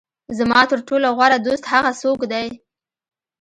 [0.37, 2.47] زما تر ټولو غوره دوست هغه څوک دی.